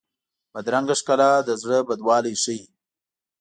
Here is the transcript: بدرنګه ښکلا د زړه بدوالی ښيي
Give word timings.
بدرنګه 0.53 0.95
ښکلا 0.99 1.31
د 1.47 1.49
زړه 1.61 1.77
بدوالی 1.87 2.33
ښيي 2.43 2.63